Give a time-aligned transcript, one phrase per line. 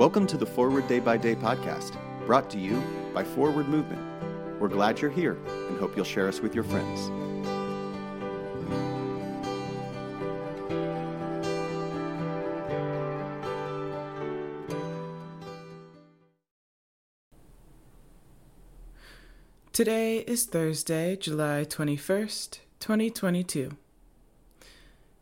[0.00, 4.00] Welcome to the Forward Day by Day podcast, brought to you by Forward Movement.
[4.58, 5.36] We're glad you're here
[5.68, 7.10] and hope you'll share us with your friends.
[19.74, 23.76] Today is Thursday, July 21st, 2022.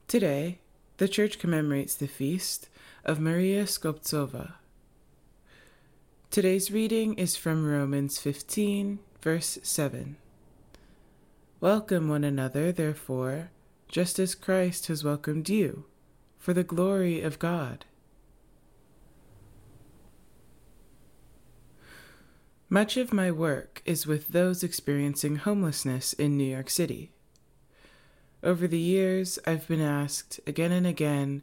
[0.07, 0.61] Today,
[0.99, 2.69] the church commemorates the feast
[3.05, 4.53] of Maria Skobtsova.
[6.31, 10.19] Today's reading is from Romans 15, verse 7.
[11.59, 13.51] Welcome one another, therefore,
[13.89, 15.87] just as Christ has welcomed you,
[16.39, 17.87] for the glory of God.
[22.69, 27.11] Much of my work is with those experiencing homelessness in New York City.
[28.43, 31.41] Over the years, I've been asked again and again,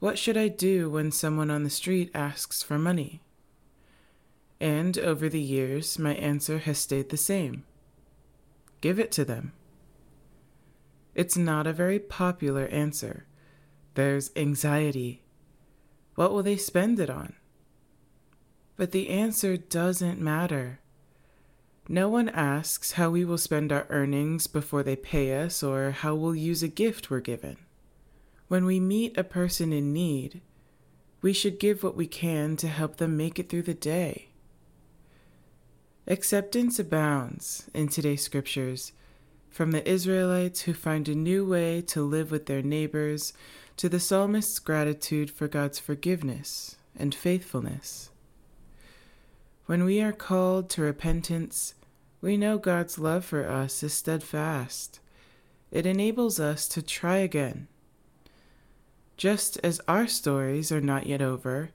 [0.00, 3.22] what should I do when someone on the street asks for money?
[4.60, 7.64] And over the years, my answer has stayed the same
[8.80, 9.52] give it to them.
[11.14, 13.26] It's not a very popular answer.
[13.94, 15.22] There's anxiety.
[16.14, 17.34] What will they spend it on?
[18.76, 20.80] But the answer doesn't matter.
[21.88, 26.14] No one asks how we will spend our earnings before they pay us or how
[26.14, 27.56] we'll use a gift we're given.
[28.48, 30.40] When we meet a person in need,
[31.20, 34.29] we should give what we can to help them make it through the day.
[36.10, 38.90] Acceptance abounds in today's scriptures,
[39.48, 43.32] from the Israelites who find a new way to live with their neighbors
[43.76, 48.10] to the psalmist's gratitude for God's forgiveness and faithfulness.
[49.66, 51.74] When we are called to repentance,
[52.20, 54.98] we know God's love for us is steadfast.
[55.70, 57.68] It enables us to try again.
[59.16, 61.70] Just as our stories are not yet over,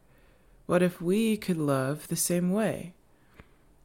[0.66, 2.96] what if we could love the same way?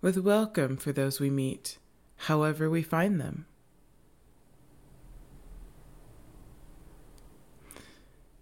[0.02, 1.76] With welcome for those we meet,
[2.16, 3.44] however we find them.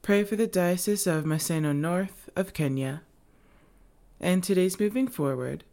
[0.00, 3.02] Pray for the Diocese of Maseno North of Kenya.
[4.20, 5.64] And today's moving forward,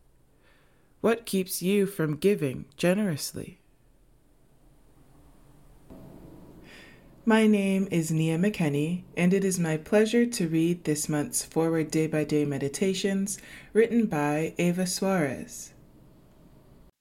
[1.01, 3.59] what keeps you from giving generously?
[7.27, 11.91] My name is Nia McKenney, and it is my pleasure to read this month's Forward
[11.91, 13.37] Day by Day Meditations
[13.71, 15.73] written by Eva Suarez.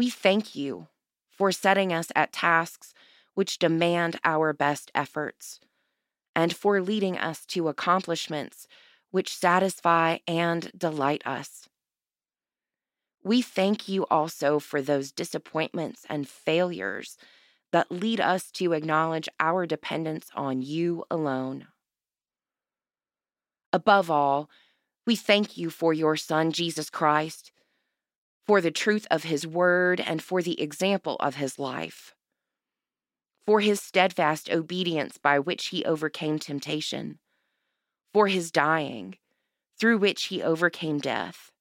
[0.00, 0.88] We thank you
[1.28, 2.94] for setting us at tasks
[3.34, 5.60] which demand our best efforts,
[6.34, 8.66] and for leading us to accomplishments
[9.10, 11.68] which satisfy and delight us.
[13.22, 17.18] We thank you also for those disappointments and failures
[17.70, 21.66] that lead us to acknowledge our dependence on you alone.
[23.70, 24.48] Above all,
[25.06, 27.52] we thank you for your Son, Jesus Christ,
[28.46, 32.14] for the truth of his word and for the example of his life,
[33.46, 37.18] for his steadfast obedience by which he overcame temptation,
[38.12, 39.16] for his dying,
[39.78, 41.52] through which he overcame death.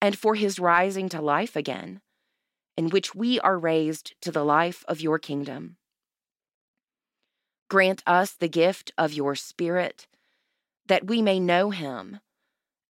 [0.00, 2.02] And for his rising to life again,
[2.76, 5.76] in which we are raised to the life of your kingdom.
[7.68, 10.06] Grant us the gift of your Spirit,
[10.86, 12.20] that we may know him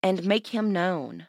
[0.03, 1.29] and make him known,